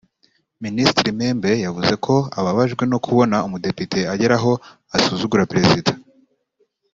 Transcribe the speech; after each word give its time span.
Minisitiri 0.63 1.09
Membe 1.19 1.51
yavuze 1.65 1.93
ko 2.05 2.15
ababajwe 2.39 2.83
no 2.91 2.97
kubona 3.05 3.37
umudepite 3.47 3.99
agera 4.13 4.35
aho 4.39 4.51
asuzugura 4.95 5.49
perezida 5.51 5.91